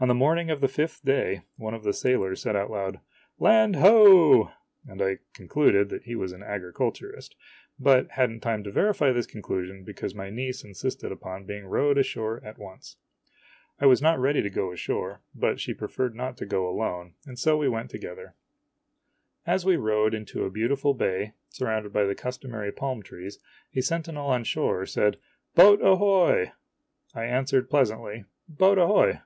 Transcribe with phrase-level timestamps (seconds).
[0.00, 3.00] On the morning of the fifth day, one of the sailors said out loud,
[3.40, 4.52] "Land hoe!"
[4.86, 7.34] and I concluded he was an agriculturist,
[7.80, 11.66] but had n't o time to verify this conclusion because my niece insisted upon being
[11.66, 12.94] rowed ashore at once.
[13.80, 17.36] I was not ready to go ashore, but she preferred not to go alone, and
[17.36, 18.34] so we went together.
[19.46, 22.04] THE ASTROLOGER S NIECE MARRIES 97 As we rowed into a beautiful bay surrounded by
[22.04, 23.40] the customary palm trees,
[23.74, 25.16] a sentinel on shore said,"
[25.56, 26.52] Boat ahoy!"
[27.16, 29.18] I answered pleasantly," Boat ahoy."